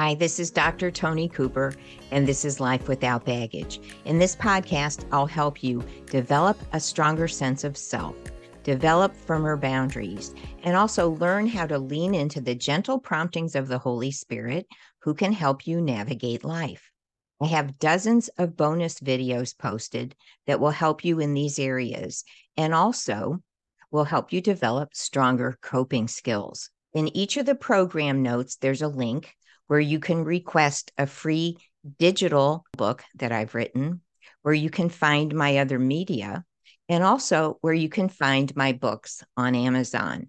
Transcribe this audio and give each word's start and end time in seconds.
Hi, 0.00 0.14
this 0.14 0.38
is 0.38 0.50
Dr. 0.50 0.90
Toni 0.90 1.28
Cooper, 1.28 1.74
and 2.10 2.26
this 2.26 2.46
is 2.46 2.58
Life 2.58 2.88
Without 2.88 3.26
Baggage. 3.26 3.82
In 4.06 4.18
this 4.18 4.34
podcast, 4.34 5.04
I'll 5.12 5.26
help 5.26 5.62
you 5.62 5.84
develop 6.06 6.58
a 6.72 6.80
stronger 6.80 7.28
sense 7.28 7.64
of 7.64 7.76
self, 7.76 8.16
develop 8.62 9.14
firmer 9.14 9.58
boundaries, 9.58 10.34
and 10.62 10.74
also 10.74 11.10
learn 11.10 11.46
how 11.46 11.66
to 11.66 11.78
lean 11.78 12.14
into 12.14 12.40
the 12.40 12.54
gentle 12.54 12.98
promptings 12.98 13.54
of 13.54 13.68
the 13.68 13.76
Holy 13.76 14.10
Spirit 14.10 14.66
who 15.00 15.12
can 15.12 15.34
help 15.34 15.66
you 15.66 15.82
navigate 15.82 16.44
life. 16.44 16.90
I 17.38 17.48
have 17.48 17.78
dozens 17.78 18.28
of 18.38 18.56
bonus 18.56 19.00
videos 19.00 19.54
posted 19.58 20.16
that 20.46 20.60
will 20.60 20.70
help 20.70 21.04
you 21.04 21.20
in 21.20 21.34
these 21.34 21.58
areas 21.58 22.24
and 22.56 22.72
also 22.72 23.42
will 23.90 24.04
help 24.04 24.32
you 24.32 24.40
develop 24.40 24.94
stronger 24.94 25.58
coping 25.60 26.08
skills. 26.08 26.70
In 26.94 27.14
each 27.14 27.36
of 27.36 27.44
the 27.44 27.54
program 27.54 28.22
notes, 28.22 28.56
there's 28.56 28.80
a 28.80 28.88
link 28.88 29.36
where 29.70 29.78
you 29.78 30.00
can 30.00 30.24
request 30.24 30.90
a 30.98 31.06
free 31.06 31.56
digital 31.96 32.64
book 32.76 33.04
that 33.14 33.30
I've 33.30 33.54
written, 33.54 34.00
where 34.42 34.52
you 34.52 34.68
can 34.68 34.88
find 34.88 35.32
my 35.32 35.58
other 35.58 35.78
media, 35.78 36.44
and 36.88 37.04
also 37.04 37.56
where 37.60 37.72
you 37.72 37.88
can 37.88 38.08
find 38.08 38.54
my 38.56 38.72
books 38.72 39.22
on 39.36 39.54
Amazon. 39.54 40.28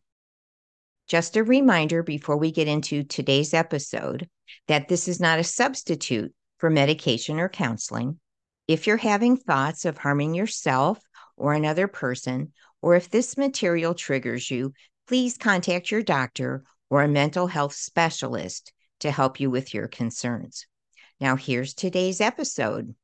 Just 1.08 1.38
a 1.38 1.44
reminder 1.44 2.04
before 2.04 2.38
we 2.38 2.52
get 2.52 2.68
into 2.68 3.02
today's 3.02 3.56
episode 3.56 4.30
that 4.68 4.88
this 4.88 5.08
is 5.08 5.20
not 5.20 5.40
a 5.40 5.44
substitute 5.44 6.32
for 6.60 6.70
medication 6.70 7.40
or 7.40 7.50
counseling. 7.50 8.20
If 8.68 8.86
you're 8.86 8.98
having 8.98 9.38
thoughts 9.38 9.86
of 9.86 9.98
harming 9.98 10.36
yourself 10.36 11.00
or 11.36 11.54
another 11.54 11.88
person, 11.88 12.54
or 12.80 12.96
if 12.96 13.10
this 13.10 13.38
material 13.38 13.96
triggers 13.96 14.52
you, 14.52 14.74
please 15.08 15.36
contact 15.36 15.90
your 15.90 16.04
doctor 16.04 16.64
or 16.92 17.02
a 17.02 17.08
mental 17.08 17.48
health 17.48 17.74
specialist 17.74 18.72
to 19.02 19.12
help 19.12 19.40
you 19.40 19.50
with 19.50 19.74
your 19.74 19.88
concerns. 19.88 20.66
Now, 21.20 21.36
here's 21.36 21.74
today's 21.74 22.22
episode. 22.22 22.96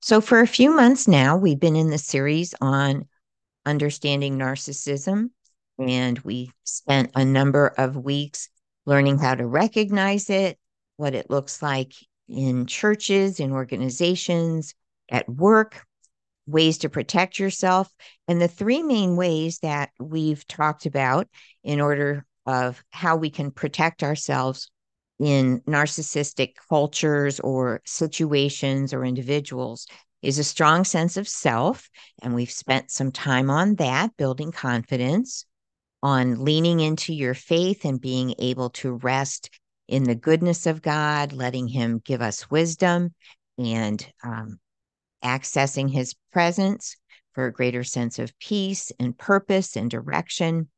So, 0.00 0.20
for 0.20 0.40
a 0.40 0.46
few 0.46 0.74
months 0.74 1.06
now, 1.06 1.36
we've 1.36 1.60
been 1.60 1.76
in 1.76 1.90
the 1.90 1.98
series 1.98 2.54
on 2.60 3.06
understanding 3.64 4.36
narcissism, 4.36 5.30
and 5.78 6.18
we 6.20 6.50
spent 6.64 7.12
a 7.14 7.24
number 7.24 7.68
of 7.78 7.96
weeks 7.96 8.48
learning 8.84 9.18
how 9.18 9.34
to 9.34 9.46
recognize 9.46 10.28
it, 10.28 10.58
what 10.96 11.14
it 11.14 11.30
looks 11.30 11.62
like 11.62 11.94
in 12.28 12.66
churches, 12.66 13.40
in 13.40 13.52
organizations, 13.52 14.74
at 15.08 15.28
work, 15.28 15.84
ways 16.46 16.78
to 16.78 16.88
protect 16.88 17.38
yourself, 17.38 17.92
and 18.26 18.40
the 18.40 18.48
three 18.48 18.82
main 18.82 19.16
ways 19.16 19.58
that 19.60 19.90
we've 20.00 20.46
talked 20.48 20.86
about 20.86 21.28
in 21.62 21.80
order 21.80 22.26
of 22.44 22.82
how 22.90 23.16
we 23.16 23.30
can 23.30 23.50
protect 23.50 24.02
ourselves 24.02 24.70
in 25.22 25.60
narcissistic 25.68 26.54
cultures 26.68 27.38
or 27.38 27.80
situations 27.84 28.92
or 28.92 29.04
individuals 29.04 29.86
is 30.20 30.40
a 30.40 30.44
strong 30.44 30.84
sense 30.84 31.16
of 31.16 31.28
self. 31.28 31.88
And 32.20 32.34
we've 32.34 32.50
spent 32.50 32.90
some 32.90 33.12
time 33.12 33.48
on 33.48 33.76
that, 33.76 34.16
building 34.16 34.50
confidence, 34.50 35.46
on 36.02 36.44
leaning 36.44 36.80
into 36.80 37.14
your 37.14 37.34
faith 37.34 37.84
and 37.84 38.00
being 38.00 38.34
able 38.40 38.70
to 38.70 38.94
rest 38.94 39.48
in 39.86 40.02
the 40.02 40.16
goodness 40.16 40.66
of 40.66 40.82
God, 40.82 41.32
letting 41.32 41.68
Him 41.68 42.02
give 42.04 42.20
us 42.20 42.50
wisdom 42.50 43.14
and 43.56 44.04
um, 44.24 44.58
accessing 45.24 45.88
His 45.88 46.16
presence 46.32 46.96
for 47.34 47.46
a 47.46 47.52
greater 47.52 47.84
sense 47.84 48.18
of 48.18 48.36
peace 48.40 48.90
and 48.98 49.16
purpose 49.16 49.76
and 49.76 49.88
direction. 49.88 50.68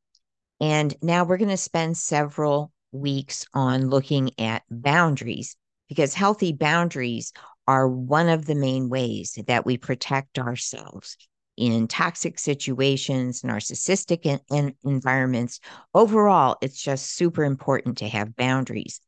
And 0.61 0.95
now 1.01 1.23
we're 1.23 1.37
going 1.37 1.49
to 1.49 1.57
spend 1.57 1.97
several 1.97 2.71
weeks 2.91 3.45
on 3.53 3.89
looking 3.89 4.31
at 4.39 4.63
boundaries 4.69 5.55
because 5.87 6.13
healthy 6.13 6.53
boundaries 6.53 7.33
are 7.67 7.87
one 7.87 8.29
of 8.29 8.45
the 8.45 8.55
main 8.55 8.89
ways 8.89 9.37
that 9.47 9.65
we 9.65 9.77
protect 9.77 10.39
ourselves 10.39 11.17
in 11.57 11.87
toxic 11.87 12.37
situations, 12.37 13.41
narcissistic 13.41 14.25
in, 14.25 14.39
in 14.51 14.75
environments. 14.83 15.59
Overall, 15.93 16.57
it's 16.61 16.81
just 16.81 17.15
super 17.15 17.43
important 17.43 17.99
to 17.99 18.07
have 18.07 18.35
boundaries. 18.35 18.99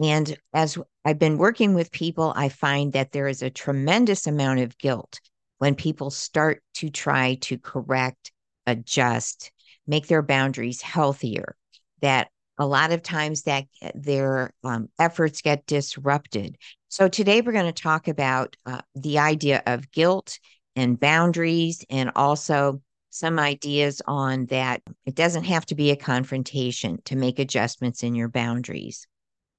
And 0.00 0.36
as 0.54 0.78
I've 1.04 1.18
been 1.18 1.38
working 1.38 1.74
with 1.74 1.92
people, 1.92 2.32
I 2.34 2.48
find 2.48 2.92
that 2.94 3.12
there 3.12 3.28
is 3.28 3.42
a 3.42 3.50
tremendous 3.50 4.26
amount 4.26 4.60
of 4.60 4.78
guilt 4.78 5.20
when 5.58 5.74
people 5.74 6.10
start 6.10 6.62
to 6.74 6.90
try 6.90 7.34
to 7.42 7.58
correct, 7.58 8.32
adjust, 8.66 9.52
make 9.86 10.08
their 10.08 10.22
boundaries 10.22 10.82
healthier. 10.82 11.56
That 12.00 12.30
a 12.62 12.66
lot 12.66 12.92
of 12.92 13.02
times 13.02 13.42
that 13.42 13.64
uh, 13.82 13.90
their 13.96 14.52
um, 14.62 14.88
efforts 15.00 15.42
get 15.42 15.66
disrupted. 15.66 16.56
So 16.88 17.08
today 17.08 17.40
we're 17.40 17.52
going 17.52 17.72
to 17.72 17.82
talk 17.82 18.06
about 18.06 18.56
uh, 18.64 18.82
the 18.94 19.18
idea 19.18 19.64
of 19.66 19.90
guilt 19.90 20.38
and 20.76 20.98
boundaries 20.98 21.84
and 21.90 22.12
also 22.14 22.80
some 23.10 23.40
ideas 23.40 24.00
on 24.06 24.46
that 24.46 24.80
it 25.04 25.16
doesn't 25.16 25.44
have 25.44 25.66
to 25.66 25.74
be 25.74 25.90
a 25.90 25.96
confrontation 25.96 26.98
to 27.06 27.16
make 27.16 27.40
adjustments 27.40 28.04
in 28.04 28.14
your 28.14 28.28
boundaries. 28.28 29.08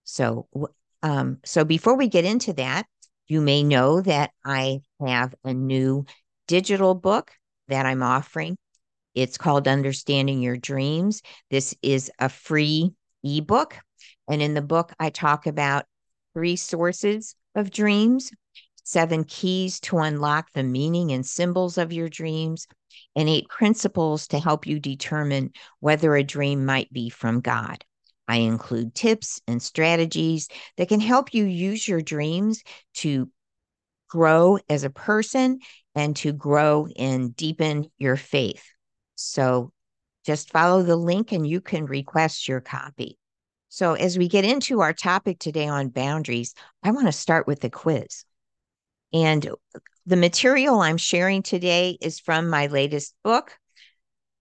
So 0.05 0.47
um, 1.03 1.39
so 1.43 1.65
before 1.65 1.97
we 1.97 2.07
get 2.07 2.23
into 2.23 2.53
that, 2.53 2.85
you 3.27 3.41
may 3.41 3.63
know 3.63 3.99
that 3.99 4.31
I 4.45 4.79
have 5.05 5.35
a 5.43 5.53
new 5.53 6.05
digital 6.47 6.95
book 6.95 7.31
that 7.67 7.85
I'm 7.85 8.01
offering 8.01 8.57
it's 9.15 9.37
called 9.37 9.67
Understanding 9.67 10.41
Your 10.41 10.57
Dreams. 10.57 11.21
This 11.49 11.75
is 11.81 12.11
a 12.19 12.29
free 12.29 12.93
ebook. 13.23 13.77
And 14.27 14.41
in 14.41 14.53
the 14.53 14.61
book, 14.61 14.93
I 14.99 15.09
talk 15.09 15.47
about 15.47 15.85
three 16.33 16.55
sources 16.55 17.35
of 17.55 17.71
dreams, 17.71 18.31
seven 18.83 19.23
keys 19.23 19.79
to 19.81 19.99
unlock 19.99 20.47
the 20.53 20.63
meaning 20.63 21.11
and 21.11 21.25
symbols 21.25 21.77
of 21.77 21.93
your 21.93 22.09
dreams, 22.09 22.67
and 23.15 23.29
eight 23.29 23.47
principles 23.49 24.27
to 24.27 24.39
help 24.39 24.65
you 24.65 24.79
determine 24.79 25.51
whether 25.79 26.15
a 26.15 26.23
dream 26.23 26.65
might 26.65 26.91
be 26.91 27.09
from 27.09 27.41
God. 27.41 27.83
I 28.27 28.37
include 28.37 28.95
tips 28.95 29.41
and 29.47 29.61
strategies 29.61 30.47
that 30.77 30.89
can 30.89 30.99
help 30.99 31.33
you 31.33 31.43
use 31.43 31.87
your 31.87 32.01
dreams 32.01 32.63
to 32.95 33.29
grow 34.07 34.59
as 34.69 34.83
a 34.83 34.89
person 34.89 35.59
and 35.95 36.15
to 36.17 36.31
grow 36.31 36.87
and 36.97 37.35
deepen 37.35 37.91
your 37.97 38.15
faith. 38.15 38.72
So 39.25 39.71
just 40.25 40.51
follow 40.51 40.83
the 40.83 40.95
link 40.95 41.31
and 41.31 41.45
you 41.47 41.61
can 41.61 41.85
request 41.85 42.47
your 42.47 42.61
copy. 42.61 43.17
So, 43.69 43.93
as 43.93 44.17
we 44.19 44.27
get 44.27 44.45
into 44.45 44.81
our 44.81 44.93
topic 44.93 45.39
today 45.39 45.67
on 45.67 45.89
boundaries, 45.89 46.53
I 46.83 46.91
want 46.91 47.07
to 47.07 47.11
start 47.11 47.47
with 47.47 47.59
the 47.59 47.71
quiz. 47.71 48.23
And 49.11 49.49
the 50.05 50.15
material 50.15 50.79
I'm 50.81 50.97
sharing 50.97 51.41
today 51.41 51.97
is 51.99 52.19
from 52.19 52.49
my 52.49 52.67
latest 52.67 53.15
book. 53.23 53.57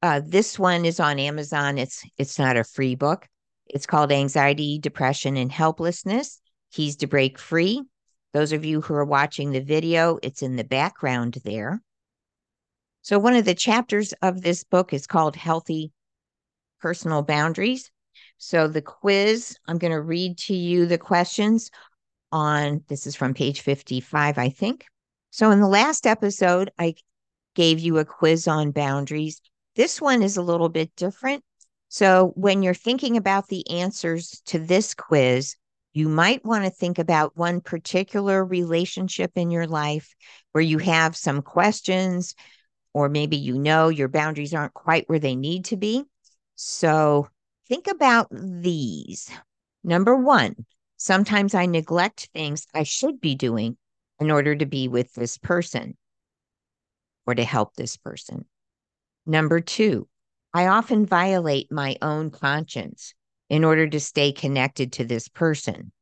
Uh, 0.02 0.20
this 0.24 0.58
one 0.58 0.84
is 0.84 1.00
on 1.00 1.18
Amazon. 1.18 1.78
It's 1.78 2.04
it's 2.18 2.38
not 2.38 2.56
a 2.56 2.64
free 2.64 2.94
book. 2.94 3.26
It's 3.66 3.86
called 3.86 4.12
Anxiety, 4.12 4.78
Depression, 4.78 5.36
and 5.36 5.50
Helplessness: 5.50 6.40
Keys 6.72 6.96
to 6.96 7.06
Break 7.06 7.38
Free. 7.38 7.82
Those 8.34 8.52
of 8.52 8.64
you 8.64 8.80
who 8.80 8.94
are 8.94 9.04
watching 9.04 9.52
the 9.52 9.60
video, 9.60 10.18
it's 10.22 10.42
in 10.42 10.56
the 10.56 10.64
background 10.64 11.38
there. 11.44 11.80
So, 13.02 13.18
one 13.18 13.34
of 13.34 13.44
the 13.44 13.54
chapters 13.54 14.14
of 14.22 14.42
this 14.42 14.62
book 14.62 14.92
is 14.92 15.08
called 15.08 15.34
Healthy 15.34 15.90
Personal 16.80 17.22
Boundaries. 17.22 17.90
So, 18.38 18.68
the 18.68 18.80
quiz, 18.80 19.56
I'm 19.66 19.78
going 19.78 19.92
to 19.92 20.00
read 20.00 20.38
to 20.38 20.54
you 20.54 20.86
the 20.86 20.98
questions 20.98 21.70
on 22.30 22.84
this 22.88 23.08
is 23.08 23.16
from 23.16 23.34
page 23.34 23.60
55, 23.60 24.38
I 24.38 24.48
think. 24.50 24.86
So, 25.30 25.50
in 25.50 25.60
the 25.60 25.66
last 25.66 26.06
episode, 26.06 26.70
I 26.78 26.94
gave 27.56 27.80
you 27.80 27.98
a 27.98 28.04
quiz 28.04 28.46
on 28.46 28.70
boundaries. 28.70 29.40
This 29.74 30.00
one 30.00 30.22
is 30.22 30.36
a 30.36 30.42
little 30.42 30.68
bit 30.68 30.94
different. 30.94 31.42
So, 31.88 32.32
when 32.36 32.62
you're 32.62 32.72
thinking 32.72 33.16
about 33.16 33.48
the 33.48 33.68
answers 33.68 34.40
to 34.46 34.60
this 34.60 34.94
quiz, 34.94 35.56
you 35.92 36.08
might 36.08 36.44
want 36.44 36.64
to 36.64 36.70
think 36.70 37.00
about 37.00 37.36
one 37.36 37.60
particular 37.60 38.44
relationship 38.44 39.32
in 39.34 39.50
your 39.50 39.66
life 39.66 40.14
where 40.52 40.62
you 40.62 40.78
have 40.78 41.16
some 41.16 41.42
questions, 41.42 42.36
or 42.94 43.08
maybe 43.08 43.36
you 43.36 43.58
know 43.58 43.88
your 43.88 44.08
boundaries 44.08 44.54
aren't 44.54 44.74
quite 44.74 45.08
where 45.08 45.18
they 45.18 45.34
need 45.34 45.64
to 45.66 45.76
be. 45.76 46.04
So 46.54 47.28
think 47.68 47.86
about 47.86 48.28
these. 48.30 49.30
Number 49.84 50.14
one, 50.14 50.66
sometimes 50.96 51.54
I 51.54 51.66
neglect 51.66 52.28
things 52.32 52.66
I 52.74 52.82
should 52.82 53.20
be 53.20 53.34
doing 53.34 53.76
in 54.20 54.30
order 54.30 54.54
to 54.54 54.66
be 54.66 54.88
with 54.88 55.12
this 55.14 55.38
person 55.38 55.96
or 57.26 57.34
to 57.34 57.44
help 57.44 57.74
this 57.74 57.96
person. 57.96 58.44
Number 59.26 59.60
two, 59.60 60.08
I 60.52 60.66
often 60.66 61.06
violate 61.06 61.72
my 61.72 61.96
own 62.02 62.30
conscience 62.30 63.14
in 63.48 63.64
order 63.64 63.88
to 63.88 64.00
stay 64.00 64.32
connected 64.32 64.92
to 64.92 65.04
this 65.04 65.28
person. 65.28 65.92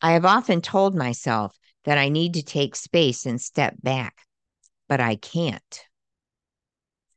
I 0.00 0.12
have 0.12 0.24
often 0.24 0.60
told 0.60 0.94
myself 0.94 1.56
that 1.84 1.98
I 1.98 2.08
need 2.08 2.34
to 2.34 2.42
take 2.42 2.74
space 2.74 3.26
and 3.26 3.40
step 3.40 3.74
back 3.82 4.22
but 4.92 5.00
I 5.00 5.16
can't. 5.16 5.88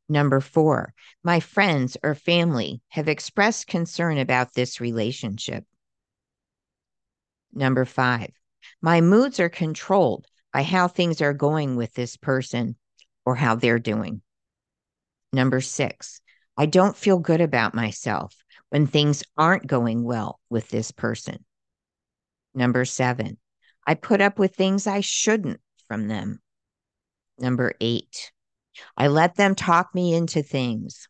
Number 0.08 0.40
four, 0.40 0.94
my 1.22 1.40
friends 1.40 1.98
or 2.02 2.14
family 2.14 2.80
have 2.88 3.06
expressed 3.06 3.66
concern 3.66 4.16
about 4.16 4.54
this 4.54 4.80
relationship. 4.80 5.66
Number 7.52 7.84
five, 7.84 8.30
my 8.80 9.02
moods 9.02 9.40
are 9.40 9.50
controlled 9.50 10.26
by 10.54 10.62
how 10.62 10.88
things 10.88 11.20
are 11.20 11.34
going 11.34 11.76
with 11.76 11.92
this 11.92 12.16
person 12.16 12.76
or 13.26 13.34
how 13.34 13.56
they're 13.56 13.78
doing. 13.78 14.22
Number 15.34 15.60
six, 15.60 16.22
I 16.56 16.64
don't 16.64 16.96
feel 16.96 17.18
good 17.18 17.42
about 17.42 17.74
myself 17.74 18.34
when 18.70 18.86
things 18.86 19.22
aren't 19.36 19.66
going 19.66 20.02
well 20.02 20.40
with 20.48 20.70
this 20.70 20.92
person. 20.92 21.44
Number 22.54 22.86
seven, 22.86 23.36
I 23.86 23.96
put 23.96 24.22
up 24.22 24.38
with 24.38 24.54
things 24.54 24.86
I 24.86 25.02
shouldn't 25.02 25.60
from 25.86 26.08
them. 26.08 26.40
Number 27.38 27.72
eight, 27.80 28.32
I 28.96 29.08
let 29.08 29.36
them 29.36 29.54
talk 29.54 29.94
me 29.94 30.14
into 30.14 30.42
things. 30.42 31.08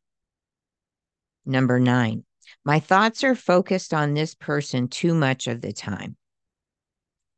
Number 1.44 1.78
nine, 1.78 2.24
my 2.64 2.80
thoughts 2.80 3.22
are 3.22 3.34
focused 3.34 3.94
on 3.94 4.14
this 4.14 4.34
person 4.34 4.88
too 4.88 5.14
much 5.14 5.46
of 5.46 5.60
the 5.60 5.72
time. 5.72 6.16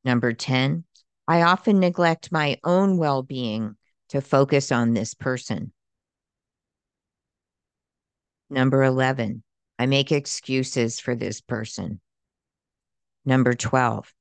Number 0.05 0.33
10, 0.33 0.85
I 1.27 1.43
often 1.43 1.81
neglect 1.81 2.33
my 2.33 2.59
own 2.65 2.97
well 2.97 3.23
being 3.23 3.77
to 4.09 4.23
focus 4.23 4.73
on 4.73 4.95
this 4.95 5.13
person. 5.13 5.73
Number 8.49 8.83
11, 8.83 9.43
I 9.79 9.87
make 9.87 10.11
excuses 10.11 10.99
for 10.99 11.15
this 11.15 11.43
person. 11.43 12.01
Number 13.27 13.53
12, 13.53 14.15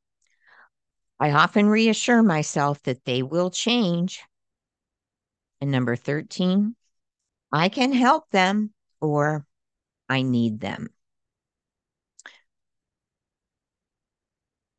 I 1.19 1.31
often 1.31 1.69
reassure 1.69 2.21
myself 2.21 2.83
that 2.83 3.05
they 3.05 3.23
will 3.23 3.49
change. 3.49 4.21
And 5.61 5.71
number 5.71 5.95
13, 5.95 6.75
I 7.51 7.69
can 7.69 7.93
help 7.93 8.29
them 8.31 8.73
or 9.01 9.45
I 10.09 10.21
need 10.21 10.59
them. 10.59 10.89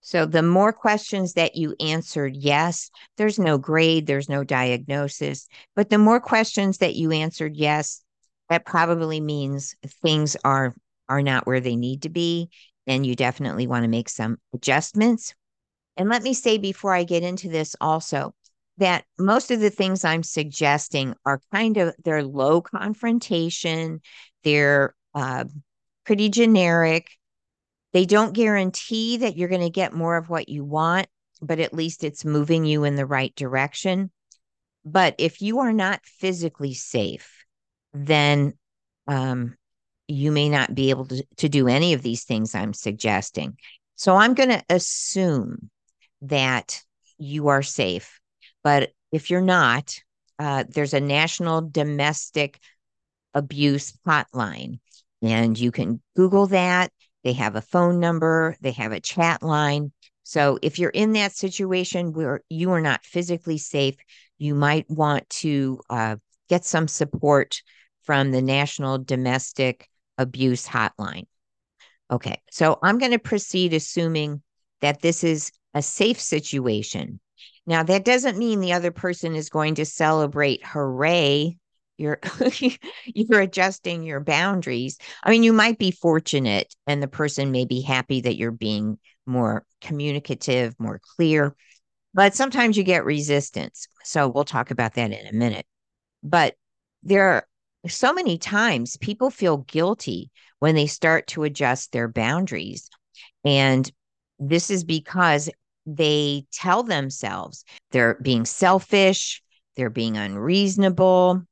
So 0.01 0.25
the 0.25 0.43
more 0.43 0.73
questions 0.73 1.35
that 1.35 1.55
you 1.55 1.77
answered 1.81 2.35
yes, 2.35 2.91
there's 3.19 3.39
no 3.39 3.59
grade, 3.59 4.07
there's 4.07 4.29
no 4.29 4.43
diagnosis, 4.43 5.47
but 5.77 5.91
the 5.91 5.99
more 5.99 6.19
questions 6.19 6.79
that 6.79 6.95
you 6.95 7.13
answered 7.13 7.57
yes, 7.57 8.03
that 8.49 8.65
probably 8.65 9.21
means 9.21 9.75
things 10.03 10.35
are 10.45 10.75
are 11.11 11.21
not 11.21 11.47
where 11.47 11.61
they 11.61 11.77
need 11.77 12.03
to 12.03 12.09
be 12.09 12.49
and 12.87 13.05
you 13.05 13.15
definitely 13.15 13.67
want 13.67 13.85
to 13.85 13.89
make 13.89 14.09
some 14.09 14.39
adjustments. 14.55 15.35
And 15.97 16.09
let 16.09 16.23
me 16.23 16.33
say 16.33 16.57
before 16.57 16.95
I 16.95 17.05
get 17.05 17.23
into 17.23 17.51
this 17.51 17.77
also 17.81 18.35
that 18.79 19.05
most 19.19 19.51
of 19.51 19.61
the 19.61 19.71
things 19.71 20.05
I'm 20.05 20.23
suggesting 20.23 21.15
are 21.25 21.41
kind 21.53 21.77
of 21.77 21.95
they're 22.05 22.25
low 22.25 22.61
confrontation, 22.63 24.01
they're 24.43 24.95
uh, 25.15 25.45
pretty 26.05 26.29
generic 26.29 27.11
they 27.93 28.05
don't 28.05 28.35
guarantee 28.35 29.19
that 29.19 29.37
you're 29.37 29.49
going 29.49 29.63
to 29.63 29.71
get 29.71 29.93
more 29.93 30.17
of 30.17 30.29
what 30.29 30.49
you 30.49 30.65
want, 30.65 31.07
but 31.41 31.59
at 31.59 31.73
least 31.73 32.05
it's 32.05 32.25
moving 32.25 32.65
you 32.65 32.85
in 32.85 32.97
the 32.97 33.07
right 33.07 33.35
direction. 33.35 34.11
But 34.85 35.15
if 35.19 35.41
you 35.41 35.61
are 35.61 35.73
not 35.73 36.05
physically 36.05 36.75
safe, 36.75 37.45
then 37.93 38.55
um, 39.07 39.57
you 40.07 40.33
may 40.33 40.49
not 40.49 40.75
be 40.75 40.91
able 40.91 41.07
to, 41.07 41.25
to 41.39 41.49
do 41.49 41.69
any 41.69 41.95
of 41.95 42.03
these 42.03 42.25
things 42.25 42.55
I'm 42.55 42.75
suggesting. 42.75 43.57
So 43.95 44.15
I'm 44.15 44.35
going 44.35 44.51
to 44.51 44.63
assume 44.69 45.71
that 46.23 46.83
you 47.17 47.49
are 47.49 47.63
safe. 47.63 48.21
But 48.69 48.93
if 49.13 49.31
you're 49.31 49.41
not, 49.41 49.99
uh, 50.39 50.65
there's 50.69 50.93
a 50.93 51.01
national 51.01 51.71
domestic 51.71 52.61
abuse 53.33 53.95
hotline, 54.07 54.81
and 55.23 55.59
you 55.59 55.73
can 55.73 56.03
Google 56.15 56.49
that. 56.49 56.93
They 57.25 57.33
have 57.33 57.57
a 57.57 57.63
phone 57.63 57.99
number, 57.99 58.57
they 58.61 58.73
have 58.73 58.93
a 58.93 59.01
chat 59.01 59.43
line. 59.43 59.91
So 60.23 60.59
if 60.61 60.79
you're 60.79 60.91
in 60.91 61.15
that 61.15 61.33
situation 61.33 62.13
where 62.13 62.43
you 62.51 62.71
are 62.73 62.83
not 62.83 63.07
physically 63.07 63.57
safe, 63.57 63.95
you 64.37 64.55
might 64.55 64.85
want 64.91 65.27
to 65.41 65.81
uh, 65.89 66.17
get 66.51 66.67
some 66.67 66.89
support 66.89 67.63
from 68.03 68.33
the 68.33 68.43
National 68.43 68.99
Domestic 68.99 69.89
Abuse 70.19 70.67
Hotline. 70.67 71.25
Okay, 72.11 72.43
so 72.51 72.79
I'm 72.83 72.99
going 72.99 73.13
to 73.13 73.19
proceed 73.19 73.73
assuming 73.73 74.43
that 74.83 75.01
this 75.01 75.25
is 75.25 75.53
a 75.73 75.81
safe 75.81 76.21
situation. 76.21 77.19
Now, 77.69 77.83
that 77.83 78.05
doesn't 78.05 78.39
mean 78.39 78.61
the 78.61 78.73
other 78.73 78.91
person 78.91 79.37
is 79.37 79.51
going 79.51 79.75
to 79.77 79.85
celebrate, 79.85 80.65
hooray, 80.65 81.59
you're 81.99 82.19
you're 83.05 83.41
adjusting 83.41 84.05
your 84.05 84.21
boundaries. 84.21 84.99
I 85.23 85.31
mean 85.31 85.43
you 85.43 85.53
might 85.53 85.79
be 85.79 85.91
fortunate 85.91 86.75
and 86.87 87.03
the 87.03 87.09
person 87.09 87.51
may 87.51 87.67
be 87.67 87.83
happy 87.83 88.21
that 88.23 88.37
you're 88.37 88.53
being 88.53 88.99
more 89.27 89.67
communicative 89.81 90.75
more 90.79 91.01
clear 91.17 91.55
but 92.15 92.35
sometimes 92.35 92.77
you 92.77 92.83
get 92.83 93.05
resistance. 93.05 93.87
So 94.03 94.29
we'll 94.29 94.45
talk 94.45 94.71
about 94.71 94.95
that 94.95 95.13
in 95.13 95.27
a 95.27 95.33
minute. 95.33 95.67
But 96.23 96.55
there 97.03 97.29
are 97.29 97.47
so 97.87 98.13
many 98.13 98.39
times 98.39 98.97
people 98.97 99.31
feel 99.31 99.59
guilty 99.59 100.31
when 100.59 100.75
they 100.75 100.87
start 100.87 101.27
to 101.29 101.45
adjust 101.45 101.93
their 101.93 102.09
boundaries. 102.09 102.89
And 103.45 103.91
this 104.39 104.71
is 104.71 104.85
because 104.85 105.51
they 105.97 106.45
tell 106.53 106.83
themselves 106.83 107.65
they're 107.91 108.19
being 108.23 108.45
selfish 108.45 109.43
they're 109.77 109.91
being 109.91 110.17
unreasonable 110.17 111.43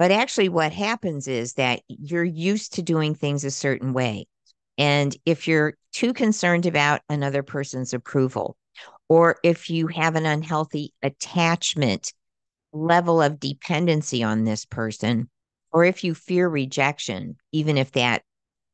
but 0.00 0.10
actually, 0.10 0.48
what 0.48 0.72
happens 0.72 1.28
is 1.28 1.52
that 1.54 1.82
you're 1.86 2.24
used 2.24 2.72
to 2.72 2.82
doing 2.82 3.14
things 3.14 3.44
a 3.44 3.50
certain 3.50 3.92
way. 3.92 4.28
And 4.78 5.14
if 5.26 5.46
you're 5.46 5.74
too 5.92 6.14
concerned 6.14 6.64
about 6.64 7.02
another 7.10 7.42
person's 7.42 7.92
approval, 7.92 8.56
or 9.10 9.36
if 9.44 9.68
you 9.68 9.88
have 9.88 10.16
an 10.16 10.24
unhealthy 10.24 10.94
attachment 11.02 12.14
level 12.72 13.20
of 13.20 13.38
dependency 13.38 14.22
on 14.22 14.44
this 14.44 14.64
person, 14.64 15.28
or 15.70 15.84
if 15.84 16.02
you 16.02 16.14
fear 16.14 16.48
rejection, 16.48 17.36
even 17.52 17.76
if 17.76 17.92
that 17.92 18.22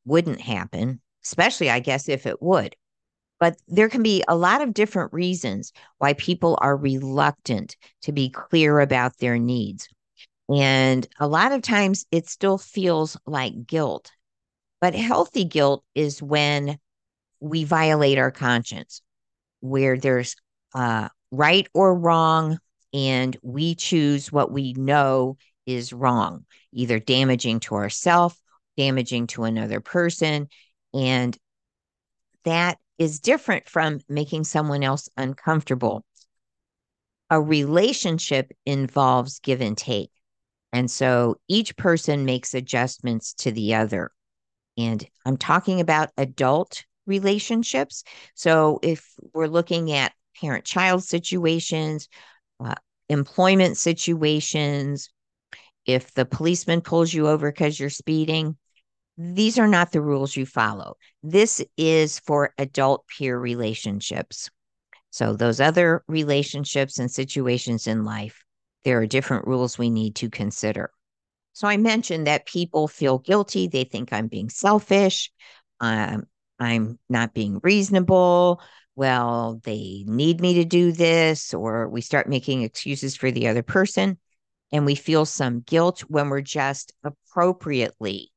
wouldn't 0.05 0.39
happen, 0.39 1.01
especially, 1.25 1.69
I 1.69 1.81
guess, 1.81 2.07
if 2.07 2.25
it 2.25 2.41
would. 2.41 2.73
But 3.39 3.57
there 3.67 3.89
can 3.89 4.01
be 4.01 4.23
a 4.27 4.35
lot 4.35 4.61
of 4.61 4.73
different 4.73 5.13
reasons 5.13 5.71
why 5.99 6.13
people 6.13 6.57
are 6.61 6.75
reluctant 6.75 7.75
to 8.01 8.11
be 8.11 8.29
clear 8.29 8.79
about 8.79 9.17
their 9.17 9.37
needs. 9.37 9.87
And 10.49 11.07
a 11.19 11.27
lot 11.27 11.51
of 11.51 11.61
times 11.61 12.05
it 12.11 12.27
still 12.27 12.57
feels 12.57 13.17
like 13.25 13.67
guilt. 13.67 14.11
But 14.79 14.95
healthy 14.95 15.43
guilt 15.43 15.83
is 15.93 16.21
when 16.21 16.77
we 17.39 17.63
violate 17.63 18.17
our 18.17 18.31
conscience, 18.31 19.01
where 19.59 19.97
there's 19.97 20.35
uh, 20.73 21.09
right 21.31 21.67
or 21.73 21.95
wrong, 21.95 22.59
and 22.93 23.37
we 23.41 23.75
choose 23.75 24.31
what 24.31 24.51
we 24.51 24.73
know 24.73 25.37
is 25.65 25.91
wrong, 25.91 26.45
either 26.71 26.99
damaging 26.99 27.59
to 27.59 27.75
ourselves, 27.75 28.35
damaging 28.77 29.27
to 29.27 29.43
another 29.43 29.81
person. 29.81 30.47
And 30.93 31.37
that 32.45 32.77
is 32.97 33.19
different 33.19 33.69
from 33.69 33.99
making 34.09 34.43
someone 34.43 34.83
else 34.83 35.09
uncomfortable. 35.17 36.03
A 37.29 37.41
relationship 37.41 38.51
involves 38.65 39.39
give 39.39 39.61
and 39.61 39.77
take. 39.77 40.11
And 40.73 40.89
so 40.89 41.39
each 41.47 41.75
person 41.75 42.25
makes 42.25 42.53
adjustments 42.53 43.33
to 43.35 43.51
the 43.51 43.75
other. 43.75 44.11
And 44.77 45.05
I'm 45.25 45.37
talking 45.37 45.81
about 45.81 46.11
adult 46.17 46.83
relationships. 47.05 48.03
So 48.35 48.79
if 48.83 49.13
we're 49.33 49.47
looking 49.47 49.91
at 49.91 50.13
parent 50.39 50.65
child 50.65 51.03
situations, 51.03 52.07
uh, 52.63 52.75
employment 53.09 53.77
situations, 53.77 55.09
if 55.85 56.13
the 56.13 56.25
policeman 56.25 56.81
pulls 56.81 57.13
you 57.13 57.27
over 57.27 57.51
because 57.51 57.79
you're 57.79 57.89
speeding, 57.89 58.57
these 59.17 59.57
are 59.57 59.67
not 59.67 59.91
the 59.91 60.01
rules 60.01 60.35
you 60.35 60.45
follow. 60.45 60.97
This 61.23 61.63
is 61.75 62.19
for 62.19 62.53
adult 62.57 63.05
peer 63.07 63.37
relationships. 63.39 64.49
So, 65.09 65.35
those 65.35 65.59
other 65.59 66.03
relationships 66.07 66.99
and 66.99 67.09
situations 67.09 67.87
in 67.87 68.03
life, 68.03 68.43
there 68.83 68.99
are 68.99 69.07
different 69.07 69.47
rules 69.47 69.77
we 69.77 69.89
need 69.89 70.15
to 70.17 70.29
consider. 70.29 70.91
So 71.57 71.67
I 71.67 71.77
mentioned 71.77 72.27
that 72.27 72.45
people 72.45 72.87
feel 72.87 73.17
guilty. 73.17 73.67
They 73.67 73.83
think 73.83 74.13
I'm 74.13 74.27
being 74.27 74.47
selfish. 74.47 75.31
Um, 75.79 76.27
I'm 76.59 76.99
not 77.09 77.33
being 77.33 77.59
reasonable. 77.63 78.61
Well, 78.95 79.59
they 79.63 80.03
need 80.05 80.39
me 80.39 80.53
to 80.53 80.65
do 80.65 80.91
this, 80.91 81.55
or 81.55 81.89
we 81.89 82.01
start 82.01 82.29
making 82.29 82.61
excuses 82.61 83.15
for 83.15 83.31
the 83.31 83.47
other 83.47 83.63
person. 83.63 84.19
And 84.71 84.85
we 84.85 84.93
feel 84.93 85.25
some 85.25 85.61
guilt 85.61 86.01
when 86.01 86.29
we're 86.29 86.41
just 86.41 86.93
appropriately 87.03 88.31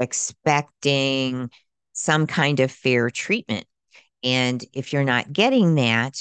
expecting 0.00 1.50
some 1.92 2.26
kind 2.26 2.60
of 2.60 2.72
fair 2.72 3.10
treatment. 3.10 3.66
And 4.24 4.64
if 4.74 4.92
you're 4.92 5.04
not 5.04 5.32
getting 5.32 5.76
that, 5.76 6.16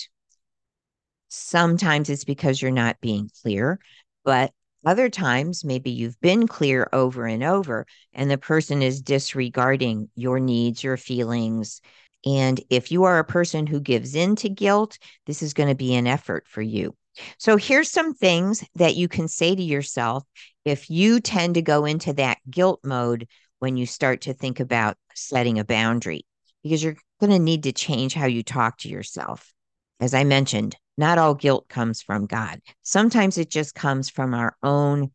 Sometimes 1.29 2.09
it's 2.09 2.23
because 2.23 2.61
you're 2.61 2.71
not 2.71 2.99
being 3.01 3.29
clear, 3.41 3.79
but 4.23 4.51
other 4.85 5.09
times 5.09 5.63
maybe 5.63 5.91
you've 5.91 6.19
been 6.21 6.47
clear 6.47 6.89
over 6.93 7.25
and 7.25 7.43
over 7.43 7.85
and 8.13 8.31
the 8.31 8.37
person 8.37 8.81
is 8.81 9.01
disregarding 9.01 10.09
your 10.15 10.39
needs, 10.39 10.83
your 10.83 10.97
feelings, 10.97 11.81
And 12.25 12.59
if 12.69 12.91
you 12.91 13.05
are 13.05 13.19
a 13.19 13.23
person 13.23 13.65
who 13.65 13.79
gives 13.79 14.13
in 14.13 14.35
to 14.37 14.49
guilt, 14.49 14.97
this 15.25 15.41
is 15.41 15.53
going 15.53 15.69
to 15.69 15.75
be 15.75 15.95
an 15.95 16.05
effort 16.05 16.47
for 16.49 16.61
you. 16.61 16.95
So 17.37 17.55
here's 17.55 17.89
some 17.89 18.13
things 18.13 18.63
that 18.75 18.95
you 18.97 19.07
can 19.07 19.29
say 19.29 19.55
to 19.55 19.63
yourself 19.63 20.25
if 20.65 20.89
you 20.89 21.21
tend 21.21 21.55
to 21.55 21.61
go 21.61 21.85
into 21.85 22.11
that 22.13 22.39
guilt 22.49 22.81
mode 22.83 23.27
when 23.59 23.77
you 23.77 23.85
start 23.85 24.21
to 24.21 24.33
think 24.33 24.59
about 24.59 24.97
setting 25.13 25.59
a 25.59 25.65
boundary, 25.65 26.25
because 26.63 26.83
you're 26.83 26.97
going 27.19 27.31
to 27.31 27.39
need 27.39 27.63
to 27.63 27.71
change 27.71 28.13
how 28.13 28.25
you 28.25 28.43
talk 28.43 28.77
to 28.79 28.89
yourself. 28.89 29.53
As 29.99 30.13
I 30.13 30.23
mentioned, 30.23 30.75
not 30.97 31.17
all 31.17 31.35
guilt 31.35 31.67
comes 31.69 32.01
from 32.01 32.25
God. 32.25 32.59
Sometimes 32.81 33.37
it 33.37 33.49
just 33.49 33.75
comes 33.75 34.09
from 34.09 34.33
our 34.33 34.55
own 34.63 35.11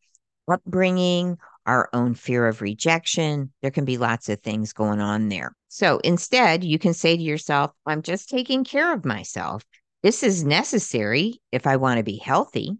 upbringing, 0.47 1.37
our 1.65 1.89
own 1.93 2.13
fear 2.13 2.47
of 2.47 2.61
rejection. 2.61 3.51
There 3.61 3.71
can 3.71 3.85
be 3.85 3.97
lots 3.97 4.29
of 4.29 4.41
things 4.41 4.73
going 4.73 5.01
on 5.01 5.29
there. 5.29 5.55
So 5.69 5.99
instead, 5.99 6.63
you 6.63 6.79
can 6.79 6.93
say 6.93 7.17
to 7.17 7.21
yourself, 7.21 7.71
I'm 7.85 8.01
just 8.01 8.29
taking 8.29 8.63
care 8.63 8.93
of 8.93 9.05
myself. 9.05 9.63
This 10.03 10.23
is 10.23 10.43
necessary 10.43 11.41
if 11.51 11.65
I 11.65 11.77
want 11.77 11.97
to 11.97 12.03
be 12.03 12.17
healthy. 12.17 12.77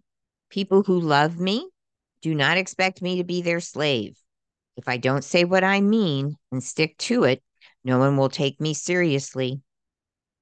People 0.50 0.84
who 0.84 1.00
love 1.00 1.39
me 1.39 1.67
do 2.22 2.36
not 2.36 2.57
expect 2.57 3.01
me 3.01 3.17
to 3.17 3.24
be 3.24 3.41
their 3.41 3.60
slave. 3.60 4.15
If 4.77 4.88
I 4.88 4.98
don't 4.98 5.24
say 5.24 5.44
what 5.44 5.63
I 5.63 5.82
mean 5.82 6.38
and 6.51 6.63
stick 6.63 6.98
to 7.00 7.24
it, 7.24 7.41
no 7.84 8.00
one 8.00 8.17
will 8.17 8.29
take 8.29 8.60
me 8.60 8.74
seriously. 8.74 9.62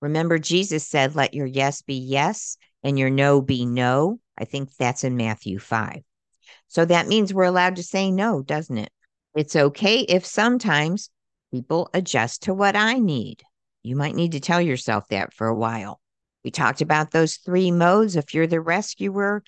Remember, 0.02 0.38
Jesus 0.40 0.88
said, 0.88 1.16
Let 1.16 1.34
your 1.34 1.46
yes 1.46 1.82
be 1.82 1.96
yes 1.96 2.58
and 2.84 2.98
your 2.98 3.10
no 3.10 3.42
be 3.42 3.66
no. 3.66 4.20
I 4.38 4.46
think 4.46 4.76
that's 4.76 5.04
in 5.04 5.16
Matthew 5.16 5.60
5. 5.60 6.02
So 6.68 6.86
that 6.86 7.08
means 7.08 7.34
we're 7.34 7.44
allowed 7.44 7.76
to 7.78 7.84
say 7.84 8.12
no, 8.12 8.42
doesn't 8.42 8.78
it? 8.78 8.92
It's 9.36 9.56
okay 9.56 10.00
if 10.00 10.26
sometimes 10.26 11.10
people 11.52 11.90
adjust 11.94 12.44
to 12.44 12.54
what 12.54 12.76
I 12.76 12.96
need. 12.96 13.44
You 13.84 13.96
might 13.96 14.16
need 14.16 14.32
to 14.32 14.40
tell 14.40 14.62
yourself 14.62 15.08
that 15.10 15.34
for 15.34 15.48
a 15.48 15.56
while. 15.56 16.00
We 16.44 16.52
talked 16.52 16.82
about 16.82 17.12
those 17.12 17.38
three 17.38 17.72
modes. 17.72 18.16
If 18.16 18.34
you're 18.34 18.48
the 18.48 18.62
rescuer, 18.62 19.44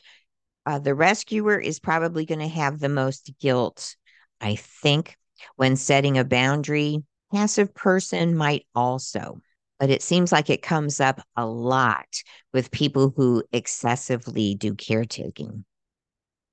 uh, 0.66 0.80
the 0.80 0.96
rescuer 0.96 1.60
is 1.60 1.80
probably 1.80 2.26
going 2.26 2.40
to 2.40 2.48
have 2.48 2.80
the 2.80 2.90
most 2.90 3.32
guilt, 3.40 3.96
I 4.42 4.56
think, 4.56 5.18
when 5.56 5.76
setting 5.76 6.18
a 6.18 6.24
boundary. 6.24 7.04
Passive 7.34 7.74
person 7.74 8.38
might 8.38 8.66
also, 8.76 9.42
but 9.80 9.90
it 9.90 10.02
seems 10.02 10.32
like 10.32 10.50
it 10.50 10.62
comes 10.62 11.00
up 11.00 11.22
a 11.36 11.46
lot 11.46 12.08
with 12.54 12.72
people 12.72 13.14
who 13.16 13.44
excessively 13.52 14.56
do 14.56 14.76
caretaking. 14.76 15.66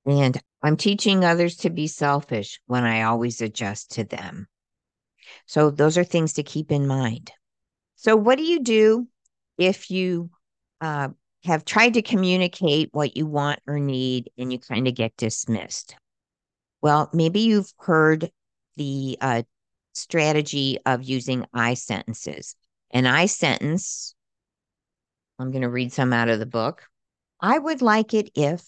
And 0.05 0.37
I'm 0.61 0.75
teaching 0.75 1.23
others 1.23 1.57
to 1.57 1.69
be 1.69 1.87
selfish 1.87 2.59
when 2.65 2.83
I 2.83 3.03
always 3.03 3.39
adjust 3.39 3.91
to 3.91 4.03
them. 4.03 4.47
So, 5.45 5.69
those 5.69 5.97
are 5.97 6.03
things 6.03 6.33
to 6.33 6.43
keep 6.43 6.71
in 6.71 6.87
mind. 6.87 7.31
So, 7.95 8.15
what 8.15 8.37
do 8.37 8.43
you 8.43 8.59
do 8.59 9.07
if 9.57 9.89
you 9.89 10.29
uh, 10.81 11.09
have 11.45 11.63
tried 11.63 11.93
to 11.93 12.01
communicate 12.01 12.89
what 12.91 13.15
you 13.15 13.25
want 13.25 13.59
or 13.67 13.79
need 13.79 14.31
and 14.37 14.51
you 14.51 14.59
kind 14.59 14.87
of 14.87 14.95
get 14.95 15.15
dismissed? 15.15 15.95
Well, 16.83 17.09
maybe 17.13 17.39
you've 17.39 17.71
heard 17.79 18.29
the 18.75 19.17
uh, 19.21 19.43
strategy 19.93 20.79
of 20.85 21.01
using 21.01 21.45
I 21.53 21.75
sentences. 21.75 22.57
An 22.91 23.07
I 23.07 23.27
sentence, 23.27 24.13
I'm 25.39 25.51
going 25.51 25.61
to 25.61 25.69
read 25.69 25.93
some 25.93 26.11
out 26.11 26.27
of 26.27 26.39
the 26.39 26.45
book. 26.45 26.83
I 27.39 27.57
would 27.57 27.81
like 27.81 28.13
it 28.13 28.31
if 28.35 28.61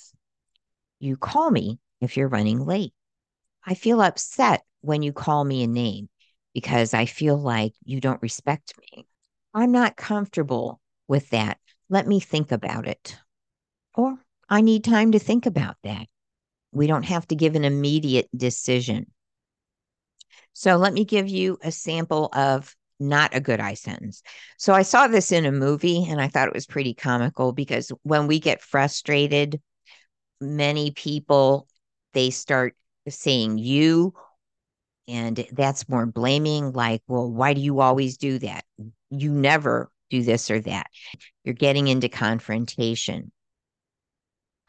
you 1.00 1.18
call 1.18 1.52
me 1.52 1.78
if 2.00 2.16
you're 2.16 2.30
running 2.30 2.66
late. 2.66 2.94
I 3.66 3.74
feel 3.74 4.00
upset 4.00 4.64
when 4.80 5.04
you 5.04 5.12
call 5.12 5.44
me 5.44 5.64
a 5.64 5.68
name 5.68 6.08
because 6.54 6.94
I 6.94 7.08
feel 7.08 7.36
like 7.36 7.74
you 7.84 8.00
don't 8.00 8.22
respect 8.22 8.76
me. 8.80 9.06
I'm 9.54 9.74
not 9.74 9.98
comfortable 9.98 10.80
with 11.10 11.32
that. 11.32 11.58
Let 11.90 12.08
me 12.08 12.22
think 12.22 12.54
about 12.54 12.88
it. 12.88 13.18
Or 13.94 14.18
I 14.48 14.62
need 14.62 14.86
time 14.86 15.12
to 15.12 15.20
think 15.20 15.46
about 15.46 15.76
that. 15.84 16.08
We 16.76 16.88
don't 16.88 17.06
have 17.06 17.28
to 17.30 17.36
give 17.36 17.56
an 17.56 17.66
immediate 17.66 18.30
decision. 18.36 19.08
So 20.54 20.76
let 20.76 20.94
me 20.94 21.06
give 21.06 21.28
you 21.28 21.58
a 21.64 21.72
sample 21.72 22.30
of 22.34 22.76
not 23.00 23.36
a 23.36 23.40
good 23.40 23.60
I 23.60 23.74
sentence. 23.74 24.22
So 24.58 24.74
I 24.74 24.84
saw 24.84 25.08
this 25.08 25.32
in 25.32 25.46
a 25.46 25.52
movie 25.52 26.06
and 26.10 26.22
I 26.22 26.28
thought 26.28 26.48
it 26.48 26.54
was 26.54 26.66
pretty 26.66 26.94
comical 26.94 27.52
because 27.52 27.92
when 28.04 28.28
we 28.28 28.40
get 28.40 28.62
frustrated, 28.62 29.60
many 30.42 30.92
people 30.92 31.68
they 32.14 32.30
start 32.30 32.76
saying 33.08 33.58
you 33.58 34.14
and 35.08 35.46
that's 35.52 35.88
more 35.88 36.06
blaming 36.06 36.72
like 36.72 37.02
well 37.08 37.30
why 37.32 37.54
do 37.54 37.62
you 37.62 37.80
always 37.80 38.18
do 38.18 38.40
that 38.40 38.66
you 39.10 39.32
never 39.32 39.90
do 40.10 40.24
this 40.24 40.50
or 40.52 40.60
that 40.60 40.88
you're 41.44 41.54
getting 41.54 41.88
into 41.88 42.10
confrontation 42.10 43.32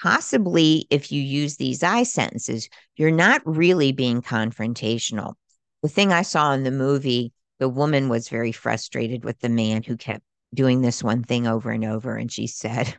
possibly 0.00 0.86
if 0.90 1.10
you 1.10 1.20
use 1.20 1.56
these 1.56 1.82
i 1.82 2.02
sentences 2.02 2.68
you're 2.96 3.10
not 3.10 3.40
really 3.44 3.92
being 3.92 4.22
confrontational 4.22 5.34
the 5.82 5.88
thing 5.88 6.12
i 6.12 6.22
saw 6.22 6.52
in 6.52 6.62
the 6.62 6.70
movie 6.70 7.32
the 7.58 7.68
woman 7.68 8.08
was 8.08 8.28
very 8.28 8.52
frustrated 8.52 9.24
with 9.24 9.38
the 9.40 9.48
man 9.48 9.82
who 9.82 9.96
kept 9.96 10.24
doing 10.54 10.80
this 10.80 11.02
one 11.02 11.22
thing 11.22 11.46
over 11.46 11.70
and 11.70 11.84
over 11.84 12.16
and 12.16 12.30
she 12.30 12.46
said 12.46 12.94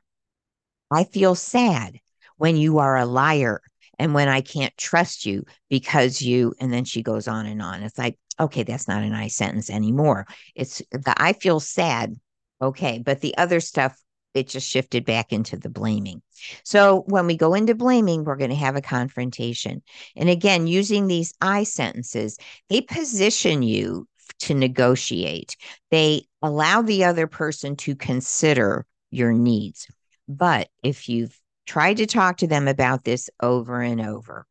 i 0.92 1.04
feel 1.04 1.36
sad 1.36 2.00
when 2.38 2.56
you 2.56 2.80
are 2.80 2.98
a 2.98 3.06
liar 3.06 3.62
and 4.00 4.13
when 4.13 4.27
I 4.27 4.42
can't 4.42 4.75
trust 4.77 5.25
you 5.25 5.44
because 5.70 6.22
you, 6.22 6.54
and 6.60 6.72
then 6.72 6.86
she 6.86 7.01
goes 7.01 7.27
on 7.27 7.46
and 7.46 7.62
on. 7.62 7.84
It's 7.84 7.98
like, 7.98 8.18
okay, 8.39 8.63
that's 8.63 8.88
not 8.88 9.04
a 9.04 9.10
nice 9.10 9.36
sentence 9.36 9.70
anymore. 9.70 10.27
It's 10.56 10.82
the 10.92 11.13
I 11.18 11.34
feel 11.34 11.60
sad. 11.60 12.16
Okay. 12.62 13.00
But 13.00 13.22
the 13.22 13.38
other 13.38 13.60
stuff, 13.60 13.98
it 14.38 14.48
just 14.48 14.70
shifted 14.70 15.06
back 15.06 15.34
into 15.34 15.58
the 15.58 15.70
blaming. 15.70 16.22
So 16.63 17.03
when 17.08 17.27
we 17.27 17.36
go 17.36 17.53
into 17.53 17.75
blaming, 17.75 18.24
we're 18.24 18.36
going 18.36 18.51
to 18.51 18.56
have 18.56 18.75
a 18.75 18.82
confrontation. 18.82 19.82
And 20.15 20.29
again, 20.29 20.67
using 20.67 21.08
these 21.08 21.34
I 21.41 21.63
sentences, 21.63 22.38
they 22.70 22.82
position 22.82 23.63
you 23.63 24.08
to 24.39 24.53
negotiate, 24.53 25.56
they 25.89 26.24
allow 26.41 26.82
the 26.82 27.06
other 27.06 27.27
person 27.27 27.75
to 27.77 27.96
consider 27.96 28.86
your 29.10 29.34
needs. 29.34 29.88
But 30.27 30.70
if 30.84 31.10
you've 31.10 31.38
tried 31.65 31.98
to 31.98 32.06
talk 32.06 32.38
to 32.38 32.48
them 32.48 32.67
about 32.67 33.03
this 33.03 33.29
over 33.41 33.82
and 33.82 34.01
over 34.01 34.46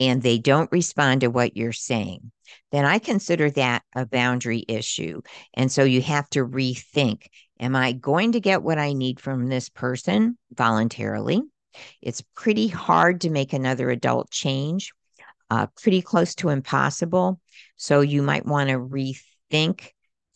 and 0.00 0.22
they 0.22 0.38
don't 0.38 0.72
respond 0.72 1.20
to 1.20 1.28
what 1.28 1.56
you're 1.56 1.72
saying, 1.72 2.32
then 2.72 2.84
I 2.84 2.98
consider 2.98 3.50
that 3.52 3.82
a 3.94 4.06
boundary 4.06 4.64
issue. 4.68 5.22
And 5.54 5.70
so 5.70 5.84
you 5.84 6.02
have 6.02 6.28
to 6.30 6.44
rethink 6.44 7.26
Am 7.60 7.74
I 7.74 7.90
going 7.90 8.32
to 8.32 8.40
get 8.40 8.62
what 8.62 8.78
I 8.78 8.92
need 8.92 9.18
from 9.18 9.48
this 9.48 9.68
person 9.68 10.38
voluntarily? 10.52 11.42
It's 12.00 12.22
pretty 12.36 12.68
hard 12.68 13.22
to 13.22 13.30
make 13.30 13.52
another 13.52 13.90
adult 13.90 14.30
change, 14.30 14.92
uh, 15.50 15.66
pretty 15.82 16.00
close 16.00 16.36
to 16.36 16.50
impossible. 16.50 17.40
So 17.76 18.00
you 18.00 18.22
might 18.22 18.46
want 18.46 18.70
to 18.70 18.78
rethink 18.78 19.88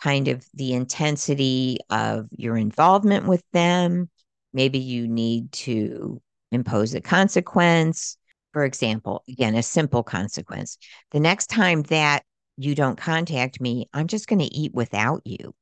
kind 0.03 0.27
of 0.27 0.45
the 0.53 0.73
intensity 0.73 1.79
of 1.91 2.27
your 2.33 2.57
involvement 2.57 3.29
with 3.29 3.45
them, 3.53 4.11
Maybe 4.53 4.79
you 4.79 5.09
need 5.09 5.53
to 5.53 6.21
impose 6.51 6.95
a 6.95 7.01
consequence. 7.01 8.19
For 8.53 8.65
example, 8.65 9.23
again, 9.29 9.55
a 9.55 9.63
simple 9.63 10.03
consequence. 10.03 10.79
The 11.11 11.21
next 11.21 11.49
time 11.49 11.83
that 11.85 12.25
you 12.57 12.75
don't 12.75 12.99
contact 12.99 13.61
me, 13.61 13.89
I'm 13.93 14.07
just 14.07 14.29
going 14.29 14.41
to 14.41 14.55
eat 14.55 14.75
without 14.75 15.23
you. 15.25 15.55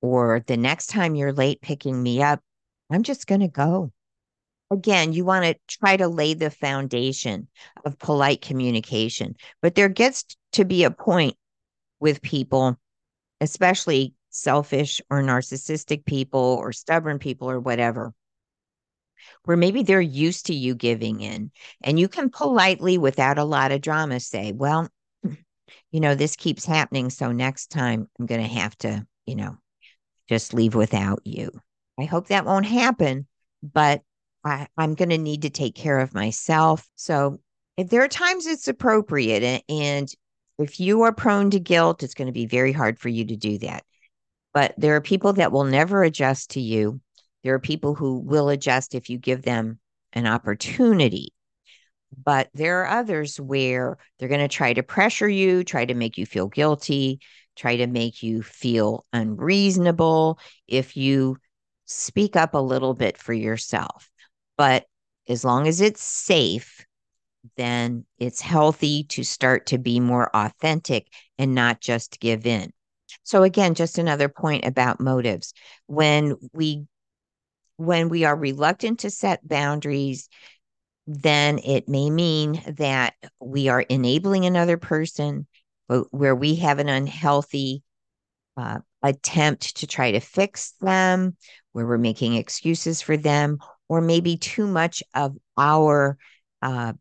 Or 0.00 0.44
the 0.46 0.56
next 0.56 0.86
time 0.88 1.16
you're 1.16 1.32
late 1.32 1.60
picking 1.60 2.00
me 2.00 2.22
up, 2.22 2.40
I'm 2.90 3.02
just 3.02 3.26
going 3.26 3.40
to 3.40 3.48
go. 3.48 3.92
Again, 4.70 5.12
you 5.12 5.24
want 5.24 5.46
to 5.46 5.56
try 5.66 5.96
to 5.96 6.08
lay 6.08 6.34
the 6.34 6.50
foundation 6.50 7.48
of 7.84 7.98
polite 7.98 8.42
communication, 8.42 9.34
but 9.62 9.74
there 9.74 9.88
gets 9.88 10.24
to 10.52 10.64
be 10.64 10.84
a 10.84 10.90
point 10.90 11.34
with 12.00 12.22
people, 12.22 12.78
especially 13.40 14.14
selfish 14.30 15.00
or 15.10 15.22
narcissistic 15.22 16.04
people 16.04 16.58
or 16.60 16.72
stubborn 16.72 17.18
people 17.18 17.50
or 17.50 17.58
whatever, 17.58 18.12
where 19.44 19.56
maybe 19.56 19.82
they're 19.82 20.00
used 20.00 20.46
to 20.46 20.54
you 20.54 20.74
giving 20.74 21.20
in 21.20 21.50
and 21.82 21.98
you 21.98 22.08
can 22.08 22.30
politely 22.30 22.98
without 22.98 23.38
a 23.38 23.44
lot 23.44 23.72
of 23.72 23.80
drama 23.80 24.20
say 24.20 24.52
well 24.52 24.88
you 25.90 26.00
know 26.00 26.14
this 26.14 26.36
keeps 26.36 26.64
happening 26.64 27.10
so 27.10 27.32
next 27.32 27.68
time 27.68 28.08
i'm 28.18 28.26
going 28.26 28.42
to 28.42 28.48
have 28.48 28.76
to 28.78 29.06
you 29.26 29.36
know 29.36 29.56
just 30.28 30.54
leave 30.54 30.74
without 30.74 31.20
you. 31.24 31.50
I 31.98 32.04
hope 32.04 32.28
that 32.28 32.44
won't 32.44 32.66
happen 32.66 33.26
but 33.62 34.02
I, 34.44 34.68
i'm 34.76 34.94
going 34.94 35.08
to 35.08 35.18
need 35.18 35.42
to 35.42 35.50
take 35.50 35.74
care 35.74 35.98
of 35.98 36.14
myself. 36.14 36.86
So 36.94 37.38
if 37.76 37.88
there 37.88 38.02
are 38.02 38.08
times 38.08 38.46
it's 38.46 38.68
appropriate 38.68 39.64
and 39.68 40.08
if 40.58 40.80
you 40.80 41.02
are 41.02 41.12
prone 41.12 41.50
to 41.50 41.60
guilt 41.60 42.02
it's 42.02 42.14
going 42.14 42.26
to 42.26 42.32
be 42.32 42.46
very 42.46 42.72
hard 42.72 42.98
for 42.98 43.08
you 43.08 43.24
to 43.26 43.36
do 43.36 43.58
that. 43.58 43.84
But 44.54 44.74
there 44.78 44.94
are 44.96 45.00
people 45.00 45.34
that 45.34 45.52
will 45.52 45.64
never 45.64 46.02
adjust 46.02 46.50
to 46.50 46.60
you 46.60 47.00
there 47.42 47.54
are 47.54 47.60
people 47.60 47.94
who 47.94 48.18
will 48.18 48.48
adjust 48.48 48.94
if 48.94 49.10
you 49.10 49.18
give 49.18 49.42
them 49.42 49.78
an 50.12 50.26
opportunity. 50.26 51.32
But 52.16 52.48
there 52.54 52.82
are 52.82 52.98
others 52.98 53.38
where 53.38 53.98
they're 54.18 54.28
going 54.28 54.40
to 54.40 54.48
try 54.48 54.72
to 54.72 54.82
pressure 54.82 55.28
you, 55.28 55.62
try 55.62 55.84
to 55.84 55.94
make 55.94 56.16
you 56.18 56.26
feel 56.26 56.48
guilty, 56.48 57.20
try 57.56 57.76
to 57.76 57.86
make 57.86 58.22
you 58.22 58.42
feel 58.42 59.04
unreasonable, 59.12 60.38
if 60.66 60.96
you 60.96 61.36
speak 61.84 62.36
up 62.36 62.54
a 62.54 62.58
little 62.58 62.94
bit 62.94 63.18
for 63.18 63.32
yourself. 63.32 64.10
But 64.56 64.86
as 65.28 65.44
long 65.44 65.66
as 65.66 65.80
it's 65.80 66.02
safe, 66.02 66.84
then 67.56 68.04
it's 68.18 68.40
healthy 68.40 69.04
to 69.04 69.22
start 69.22 69.66
to 69.66 69.78
be 69.78 70.00
more 70.00 70.34
authentic 70.34 71.06
and 71.38 71.54
not 71.54 71.80
just 71.80 72.20
give 72.20 72.46
in. 72.46 72.72
So 73.22 73.42
again, 73.42 73.74
just 73.74 73.98
another 73.98 74.28
point 74.28 74.64
about 74.64 75.00
motives. 75.00 75.52
When 75.86 76.36
we 76.52 76.86
when 77.78 78.10
we 78.10 78.24
are 78.24 78.36
reluctant 78.36 79.00
to 79.00 79.10
set 79.10 79.46
boundaries, 79.46 80.28
then 81.06 81.58
it 81.60 81.88
may 81.88 82.10
mean 82.10 82.62
that 82.76 83.14
we 83.40 83.68
are 83.68 83.80
enabling 83.80 84.44
another 84.44 84.76
person 84.76 85.46
where 86.10 86.34
we 86.34 86.56
have 86.56 86.80
an 86.80 86.88
unhealthy 86.90 87.82
uh, 88.58 88.80
attempt 89.02 89.78
to 89.78 89.86
try 89.86 90.12
to 90.12 90.20
fix 90.20 90.74
them, 90.80 91.36
where 91.72 91.86
we're 91.86 91.96
making 91.96 92.34
excuses 92.34 93.00
for 93.00 93.16
them, 93.16 93.58
or 93.88 94.00
maybe 94.00 94.36
too 94.36 94.66
much 94.66 95.02
of 95.14 95.34
our 95.56 96.18
uh, 96.60 96.92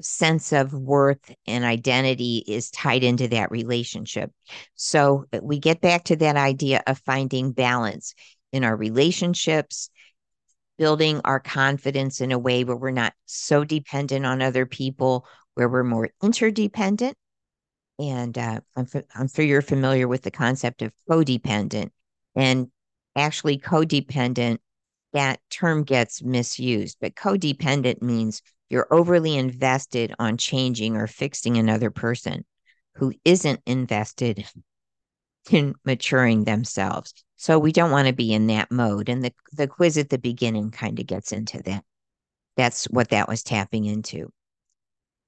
sense 0.00 0.52
of 0.52 0.72
worth 0.72 1.34
and 1.46 1.64
identity 1.64 2.44
is 2.46 2.70
tied 2.70 3.02
into 3.02 3.28
that 3.28 3.50
relationship. 3.50 4.30
So 4.76 5.24
we 5.42 5.58
get 5.58 5.80
back 5.80 6.04
to 6.04 6.16
that 6.16 6.36
idea 6.36 6.82
of 6.86 6.98
finding 7.00 7.52
balance 7.52 8.14
in 8.52 8.62
our 8.62 8.76
relationships, 8.76 9.90
building 10.78 11.20
our 11.24 11.40
confidence 11.40 12.20
in 12.20 12.32
a 12.32 12.38
way 12.38 12.64
where 12.64 12.76
we're 12.76 12.90
not 12.90 13.14
so 13.24 13.64
dependent 13.64 14.26
on 14.26 14.42
other 14.42 14.66
people, 14.66 15.26
where 15.54 15.68
we're 15.68 15.84
more 15.84 16.10
interdependent. 16.22 17.16
And 17.98 18.36
uh, 18.36 18.60
I'm, 18.76 18.86
I'm 19.14 19.28
sure 19.28 19.44
you're 19.44 19.62
familiar 19.62 20.06
with 20.06 20.22
the 20.22 20.30
concept 20.30 20.82
of 20.82 20.92
codependent. 21.08 21.90
And 22.34 22.70
actually, 23.16 23.58
codependent, 23.58 24.58
that 25.12 25.40
term 25.48 25.84
gets 25.84 26.22
misused, 26.22 26.98
but 27.00 27.14
codependent 27.14 28.02
means 28.02 28.42
you're 28.68 28.92
overly 28.92 29.36
invested 29.36 30.14
on 30.18 30.36
changing 30.36 30.96
or 30.96 31.06
fixing 31.06 31.56
another 31.56 31.90
person 31.90 32.44
who 32.96 33.14
isn't 33.24 33.60
invested 33.66 34.46
in 35.50 35.74
maturing 35.84 36.44
themselves. 36.44 37.14
So 37.36 37.58
we 37.58 37.72
don't 37.72 37.90
want 37.90 38.08
to 38.08 38.14
be 38.14 38.32
in 38.32 38.46
that 38.48 38.70
mode. 38.70 39.08
And 39.08 39.24
the, 39.24 39.32
the 39.52 39.68
quiz 39.68 39.98
at 39.98 40.08
the 40.08 40.18
beginning 40.18 40.70
kind 40.70 40.98
of 40.98 41.06
gets 41.06 41.32
into 41.32 41.62
that. 41.64 41.84
That's 42.56 42.86
what 42.86 43.10
that 43.10 43.28
was 43.28 43.42
tapping 43.42 43.84
into. 43.84 44.32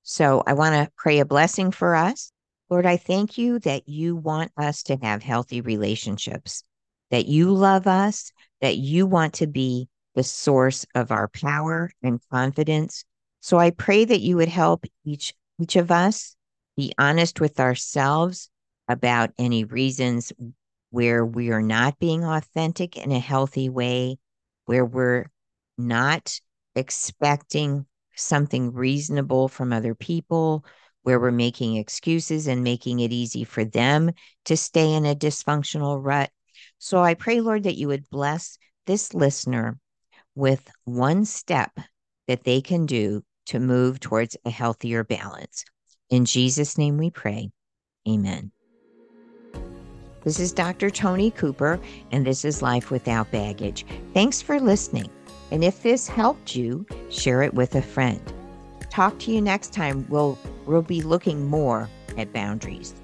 So 0.03 0.43
I 0.47 0.55
want 0.55 0.75
to 0.75 0.91
pray 0.97 1.19
a 1.19 1.27
blessing 1.27 1.71
for 1.71 1.95
us. 1.95 2.33
Lord, 2.71 2.87
I 2.87 2.97
thank 2.97 3.37
you 3.37 3.59
that 3.61 3.88
you 3.88 4.17
want 4.17 4.53
us 4.57 4.83
to 4.85 4.97
have 5.03 5.23
healthy 5.23 5.61
relationships, 5.61 6.62
that 7.11 7.27
you 7.27 7.50
love 7.50 7.87
us, 7.87 8.33
that 8.61 8.79
you 8.79 9.07
want 9.07 9.35
to 9.35 9.47
be 9.47 9.88
the 10.15 10.23
source 10.23 10.87
of 10.95 11.12
our 11.12 11.29
power 11.29 11.91
and 12.03 12.21
confidence. 12.31 13.05
So 13.41 13.59
I 13.59 13.71
pray 13.71 14.05
that 14.05 14.21
you 14.21 14.37
would 14.37 14.49
help 14.49 14.85
each 15.05 15.35
each 15.61 15.77
of 15.77 15.91
us 15.91 16.37
be 16.77 16.93
honest 16.99 17.41
with 17.41 17.61
ourselves 17.61 18.49
about 18.88 19.31
any 19.38 19.65
reasons 19.65 20.33
where 20.90 21.25
we 21.25 21.50
are 21.50 21.62
not 21.62 21.99
being 21.99 22.25
authentic 22.25 22.97
in 22.97 23.12
a 23.12 23.18
healthy 23.18 23.68
way, 23.68 24.18
where 24.66 24.85
we're 24.85 25.26
not 25.76 26.40
expecting 26.75 27.87
something 28.14 28.73
reasonable 28.73 29.49
from 29.49 29.73
other 29.73 29.95
people, 29.95 30.64
where 31.02 31.21
we're 31.21 31.30
making 31.30 31.76
excuses 31.76 32.47
and 32.47 32.62
making 32.62 33.00
it 33.00 33.12
easy 33.12 33.45
for 33.45 33.64
them 33.64 34.11
to 34.45 34.57
stay 34.57 34.92
in 34.92 35.07
a 35.07 35.14
dysfunctional 35.14 36.02
rut. 36.02 36.30
So 36.78 37.02
I 37.02 37.14
pray, 37.14 37.40
Lord, 37.40 37.64
that 37.64 37.76
you 37.76 37.88
would 37.88 38.09
bless 38.11 38.59
this 38.87 39.14
listener 39.14 39.78
with 40.35 40.71
one 40.85 41.25
step 41.25 41.73
that 42.26 42.45
they 42.45 42.60
can 42.60 42.86
do 42.86 43.23
to 43.47 43.58
move 43.58 44.00
towards 44.00 44.36
a 44.45 44.50
healthier 44.50 45.04
balance. 45.04 45.65
In 46.10 46.25
Jesus' 46.25 46.78
name 46.78 46.99
we 46.99 47.10
pray. 47.10 47.50
Amen. 48.08 48.52
This 50.25 50.41
is 50.41 50.52
Dr. 50.52 50.91
Toni 50.91 51.31
Cooper, 51.31 51.78
and 52.11 52.26
this 52.26 52.45
is 52.45 52.61
Life 52.61 52.91
Without 52.91 53.31
Baggage. 53.31 53.87
Thanks 54.15 54.43
for 54.43 54.59
listening. 54.59 55.11
And 55.50 55.63
if 55.63 55.83
this 55.83 56.09
helped 56.09 56.57
you, 56.57 56.85
share 57.09 57.43
it 57.43 57.54
with 57.54 57.75
a 57.75 57.83
friend. 57.83 58.21
Talk 58.91 59.19
to 59.21 59.33
you 59.33 59.41
next 59.41 59.73
time. 59.73 60.07
We'll, 60.09 60.37
we'll 60.67 60.83
be 60.83 61.02
looking 61.02 61.47
more 61.47 61.89
at 62.17 62.33
boundaries. 62.33 62.95